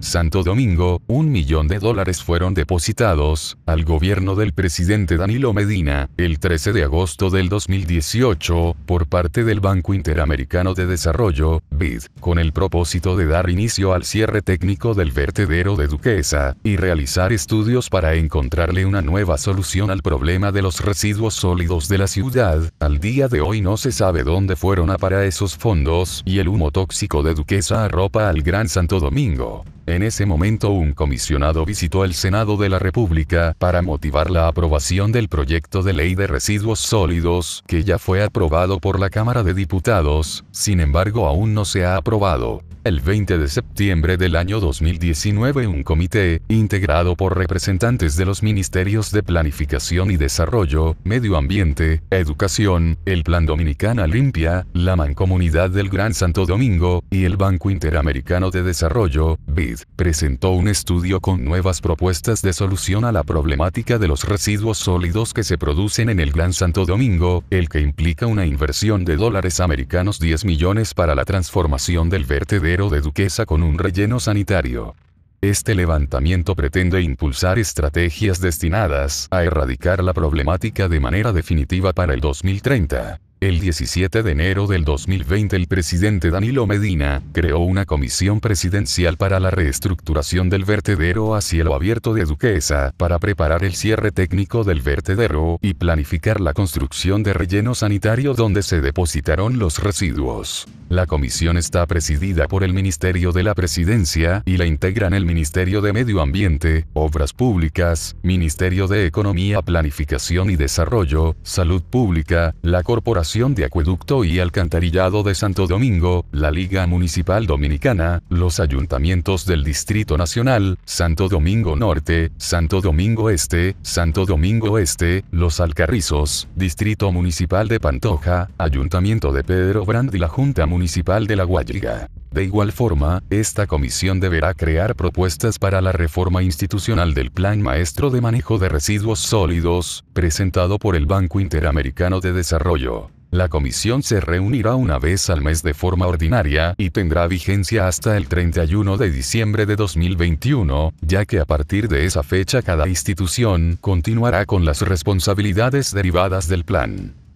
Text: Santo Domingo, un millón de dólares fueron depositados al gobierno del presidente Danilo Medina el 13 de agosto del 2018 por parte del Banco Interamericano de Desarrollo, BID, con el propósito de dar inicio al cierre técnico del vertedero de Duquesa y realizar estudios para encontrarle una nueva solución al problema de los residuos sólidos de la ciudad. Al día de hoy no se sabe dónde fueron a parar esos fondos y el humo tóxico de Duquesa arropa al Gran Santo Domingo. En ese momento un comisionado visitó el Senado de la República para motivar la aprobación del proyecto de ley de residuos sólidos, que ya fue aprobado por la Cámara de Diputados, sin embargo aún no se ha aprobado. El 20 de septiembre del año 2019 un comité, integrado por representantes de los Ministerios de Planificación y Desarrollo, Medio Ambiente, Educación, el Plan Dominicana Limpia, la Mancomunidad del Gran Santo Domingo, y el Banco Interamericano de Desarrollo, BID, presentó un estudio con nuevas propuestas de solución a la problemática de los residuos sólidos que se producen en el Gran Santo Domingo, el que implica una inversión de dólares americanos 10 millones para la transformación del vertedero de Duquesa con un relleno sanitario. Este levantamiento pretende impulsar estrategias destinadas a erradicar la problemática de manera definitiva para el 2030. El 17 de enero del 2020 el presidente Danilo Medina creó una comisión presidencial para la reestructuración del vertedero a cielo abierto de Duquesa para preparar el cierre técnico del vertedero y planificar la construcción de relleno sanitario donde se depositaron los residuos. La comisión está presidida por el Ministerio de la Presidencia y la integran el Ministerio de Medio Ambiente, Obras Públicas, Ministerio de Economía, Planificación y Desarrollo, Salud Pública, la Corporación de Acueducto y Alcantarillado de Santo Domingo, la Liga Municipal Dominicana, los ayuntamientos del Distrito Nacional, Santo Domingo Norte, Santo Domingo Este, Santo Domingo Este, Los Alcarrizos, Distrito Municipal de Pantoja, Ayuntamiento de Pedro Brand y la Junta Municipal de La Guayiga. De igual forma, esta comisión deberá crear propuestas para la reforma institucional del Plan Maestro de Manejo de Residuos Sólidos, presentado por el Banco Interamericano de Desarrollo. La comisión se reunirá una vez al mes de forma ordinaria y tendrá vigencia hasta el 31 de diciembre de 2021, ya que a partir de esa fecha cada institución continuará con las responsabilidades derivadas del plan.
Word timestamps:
Santo 0.00 0.44
Domingo, 0.44 1.02
un 1.08 1.32
millón 1.32 1.66
de 1.66 1.80
dólares 1.80 2.22
fueron 2.22 2.54
depositados 2.54 3.58
al 3.66 3.84
gobierno 3.84 4.36
del 4.36 4.52
presidente 4.52 5.16
Danilo 5.16 5.52
Medina 5.52 6.08
el 6.16 6.38
13 6.38 6.72
de 6.72 6.84
agosto 6.84 7.30
del 7.30 7.48
2018 7.48 8.76
por 8.86 9.08
parte 9.08 9.42
del 9.42 9.58
Banco 9.58 9.94
Interamericano 9.94 10.74
de 10.74 10.86
Desarrollo, 10.86 11.62
BID, 11.70 12.04
con 12.20 12.38
el 12.38 12.52
propósito 12.52 13.16
de 13.16 13.26
dar 13.26 13.50
inicio 13.50 13.92
al 13.92 14.04
cierre 14.04 14.40
técnico 14.40 14.94
del 14.94 15.10
vertedero 15.10 15.74
de 15.74 15.88
Duquesa 15.88 16.56
y 16.62 16.76
realizar 16.76 17.32
estudios 17.32 17.90
para 17.90 18.14
encontrarle 18.14 18.86
una 18.86 19.02
nueva 19.02 19.36
solución 19.36 19.90
al 19.90 20.02
problema 20.02 20.52
de 20.52 20.62
los 20.62 20.80
residuos 20.80 21.34
sólidos 21.34 21.88
de 21.88 21.98
la 21.98 22.06
ciudad. 22.06 22.70
Al 22.78 23.00
día 23.00 23.26
de 23.26 23.40
hoy 23.40 23.60
no 23.60 23.76
se 23.76 23.90
sabe 23.90 24.22
dónde 24.22 24.54
fueron 24.54 24.90
a 24.90 24.96
parar 24.96 25.24
esos 25.24 25.56
fondos 25.56 26.22
y 26.24 26.38
el 26.38 26.46
humo 26.46 26.70
tóxico 26.70 27.24
de 27.24 27.34
Duquesa 27.34 27.84
arropa 27.84 28.28
al 28.28 28.42
Gran 28.42 28.68
Santo 28.68 29.00
Domingo. 29.00 29.64
En 29.88 30.02
ese 30.02 30.26
momento 30.26 30.68
un 30.68 30.92
comisionado 30.92 31.64
visitó 31.64 32.04
el 32.04 32.12
Senado 32.12 32.58
de 32.58 32.68
la 32.68 32.78
República 32.78 33.56
para 33.58 33.80
motivar 33.80 34.30
la 34.30 34.46
aprobación 34.46 35.12
del 35.12 35.30
proyecto 35.30 35.82
de 35.82 35.94
ley 35.94 36.14
de 36.14 36.26
residuos 36.26 36.78
sólidos, 36.78 37.64
que 37.66 37.84
ya 37.84 37.98
fue 37.98 38.22
aprobado 38.22 38.80
por 38.80 39.00
la 39.00 39.08
Cámara 39.08 39.42
de 39.42 39.54
Diputados, 39.54 40.44
sin 40.50 40.80
embargo 40.80 41.26
aún 41.26 41.54
no 41.54 41.64
se 41.64 41.86
ha 41.86 41.96
aprobado. 41.96 42.62
El 42.84 43.00
20 43.00 43.38
de 43.38 43.48
septiembre 43.48 44.16
del 44.16 44.36
año 44.36 44.60
2019 44.60 45.66
un 45.66 45.82
comité, 45.82 46.40
integrado 46.48 47.16
por 47.16 47.36
representantes 47.36 48.16
de 48.16 48.24
los 48.24 48.42
Ministerios 48.42 49.10
de 49.10 49.22
Planificación 49.22 50.10
y 50.10 50.16
Desarrollo, 50.16 50.96
Medio 51.04 51.36
Ambiente, 51.36 52.02
Educación, 52.10 52.96
el 53.04 53.24
Plan 53.24 53.46
Dominicana 53.46 54.06
Limpia, 54.06 54.66
la 54.72 54.96
Mancomunidad 54.96 55.70
del 55.70 55.90
Gran 55.90 56.14
Santo 56.14 56.46
Domingo, 56.46 57.02
y 57.10 57.24
el 57.24 57.36
Banco 57.36 57.70
Interamericano 57.70 58.50
de 58.50 58.62
Desarrollo, 58.62 59.38
BID, 59.46 59.77
presentó 59.96 60.50
un 60.50 60.68
estudio 60.68 61.20
con 61.20 61.44
nuevas 61.44 61.80
propuestas 61.80 62.42
de 62.42 62.52
solución 62.52 63.04
a 63.04 63.12
la 63.12 63.22
problemática 63.22 63.98
de 63.98 64.08
los 64.08 64.24
residuos 64.24 64.78
sólidos 64.78 65.34
que 65.34 65.44
se 65.44 65.58
producen 65.58 66.08
en 66.08 66.20
el 66.20 66.32
Gran 66.32 66.52
Santo 66.52 66.84
Domingo, 66.84 67.44
el 67.50 67.68
que 67.68 67.80
implica 67.80 68.26
una 68.26 68.46
inversión 68.46 69.04
de 69.04 69.16
dólares 69.16 69.60
americanos 69.60 70.18
10 70.20 70.44
millones 70.44 70.94
para 70.94 71.14
la 71.14 71.24
transformación 71.24 72.08
del 72.08 72.24
vertedero 72.24 72.88
de 72.88 73.00
Duquesa 73.00 73.46
con 73.46 73.62
un 73.62 73.78
relleno 73.78 74.20
sanitario. 74.20 74.94
Este 75.40 75.76
levantamiento 75.76 76.56
pretende 76.56 77.00
impulsar 77.00 77.60
estrategias 77.60 78.40
destinadas 78.40 79.28
a 79.30 79.44
erradicar 79.44 80.02
la 80.02 80.12
problemática 80.12 80.88
de 80.88 80.98
manera 80.98 81.32
definitiva 81.32 81.92
para 81.92 82.14
el 82.14 82.20
2030. 82.20 83.20
El 83.40 83.60
17 83.60 84.24
de 84.24 84.32
enero 84.32 84.66
del 84.66 84.84
2020 84.84 85.54
el 85.54 85.68
presidente 85.68 86.28
Danilo 86.32 86.66
Medina 86.66 87.22
creó 87.32 87.60
una 87.60 87.86
comisión 87.86 88.40
presidencial 88.40 89.16
para 89.16 89.38
la 89.38 89.52
reestructuración 89.52 90.50
del 90.50 90.64
vertedero 90.64 91.36
a 91.36 91.40
cielo 91.40 91.76
abierto 91.76 92.14
de 92.14 92.24
Duquesa 92.24 92.92
para 92.96 93.20
preparar 93.20 93.62
el 93.62 93.76
cierre 93.76 94.10
técnico 94.10 94.64
del 94.64 94.80
vertedero 94.82 95.60
y 95.62 95.74
planificar 95.74 96.40
la 96.40 96.52
construcción 96.52 97.22
de 97.22 97.32
relleno 97.32 97.76
sanitario 97.76 98.34
donde 98.34 98.64
se 98.64 98.80
depositaron 98.80 99.60
los 99.60 99.78
residuos. 99.78 100.66
La 100.88 101.06
comisión 101.06 101.58
está 101.58 101.86
presidida 101.86 102.48
por 102.48 102.64
el 102.64 102.72
Ministerio 102.72 103.30
de 103.30 103.42
la 103.44 103.54
Presidencia 103.54 104.42
y 104.46 104.56
la 104.56 104.64
integran 104.64 105.14
el 105.14 105.26
Ministerio 105.26 105.80
de 105.80 105.92
Medio 105.92 106.22
Ambiente, 106.22 106.86
Obras 106.94 107.34
Públicas, 107.34 108.16
Ministerio 108.22 108.88
de 108.88 109.06
Economía, 109.06 109.62
Planificación 109.62 110.50
y 110.50 110.56
Desarrollo, 110.56 111.36
Salud 111.42 111.82
Pública, 111.82 112.54
la 112.62 112.82
Corporación 112.82 113.27
de 113.28 113.66
Acueducto 113.66 114.24
y 114.24 114.38
Alcantarillado 114.40 115.22
de 115.22 115.34
Santo 115.34 115.66
Domingo, 115.66 116.24
la 116.32 116.50
Liga 116.50 116.86
Municipal 116.86 117.46
Dominicana, 117.46 118.22
los 118.30 118.58
ayuntamientos 118.58 119.44
del 119.44 119.64
Distrito 119.64 120.16
Nacional, 120.16 120.78
Santo 120.86 121.28
Domingo 121.28 121.76
Norte, 121.76 122.30
Santo 122.38 122.80
Domingo 122.80 123.28
Este, 123.28 123.76
Santo 123.82 124.24
Domingo 124.24 124.78
Este, 124.78 125.24
Los 125.30 125.60
Alcarrizos, 125.60 126.48
Distrito 126.56 127.12
Municipal 127.12 127.68
de 127.68 127.78
Pantoja, 127.80 128.48
Ayuntamiento 128.56 129.30
de 129.30 129.44
Pedro 129.44 129.84
Brand 129.84 130.14
y 130.14 130.18
la 130.18 130.28
Junta 130.28 130.64
Municipal 130.64 131.26
de 131.26 131.36
La 131.36 131.44
Guayiga. 131.44 132.08
De 132.30 132.44
igual 132.44 132.72
forma, 132.72 133.22
esta 133.28 133.66
comisión 133.66 134.20
deberá 134.20 134.54
crear 134.54 134.94
propuestas 134.94 135.58
para 135.58 135.82
la 135.82 135.92
reforma 135.92 136.42
institucional 136.42 137.12
del 137.12 137.30
Plan 137.30 137.60
Maestro 137.60 138.08
de 138.08 138.22
Manejo 138.22 138.58
de 138.58 138.70
Residuos 138.70 139.18
Sólidos, 139.18 140.02
presentado 140.14 140.78
por 140.78 140.96
el 140.96 141.04
Banco 141.04 141.40
Interamericano 141.40 142.20
de 142.20 142.32
Desarrollo. 142.32 143.10
La 143.30 143.48
comisión 143.48 144.02
se 144.02 144.20
reunirá 144.20 144.74
una 144.74 144.98
vez 144.98 145.28
al 145.28 145.42
mes 145.42 145.62
de 145.62 145.74
forma 145.74 146.06
ordinaria 146.06 146.74
y 146.78 146.88
tendrá 146.88 147.26
vigencia 147.26 147.86
hasta 147.86 148.16
el 148.16 148.26
31 148.26 148.96
de 148.96 149.10
diciembre 149.10 149.66
de 149.66 149.76
2021, 149.76 150.94
ya 151.02 151.26
que 151.26 151.38
a 151.38 151.44
partir 151.44 151.88
de 151.88 152.06
esa 152.06 152.22
fecha 152.22 152.62
cada 152.62 152.88
institución 152.88 153.76
continuará 153.82 154.46
con 154.46 154.64
las 154.64 154.80
responsabilidades 154.80 155.92
derivadas 155.92 156.48
del 156.48 156.64
plan. 156.64 157.27